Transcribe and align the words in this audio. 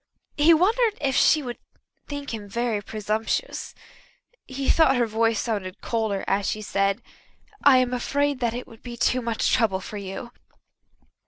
He 0.37 0.51
wondered 0.51 0.97
if 0.99 1.15
she 1.15 1.43
would 1.43 1.59
think 2.07 2.33
him 2.33 2.49
very 2.49 2.81
presumptuous. 2.81 3.75
He 4.47 4.67
thought 4.67 4.95
her 4.95 5.05
voice 5.05 5.39
sounded 5.39 5.79
colder 5.79 6.23
as 6.25 6.47
she 6.49 6.63
said: 6.63 7.03
"I 7.63 7.77
am 7.77 7.93
afraid 7.93 8.39
that 8.39 8.55
it 8.55 8.65
would 8.65 8.81
be 8.81 8.97
too 8.97 9.21
much 9.21 9.51
trouble 9.51 9.79
for 9.79 9.97
you." 9.97 10.31